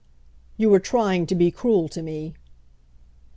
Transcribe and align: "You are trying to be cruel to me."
"You 0.57 0.73
are 0.73 0.79
trying 0.79 1.27
to 1.27 1.35
be 1.35 1.51
cruel 1.51 1.87
to 1.89 2.01
me." 2.01 2.33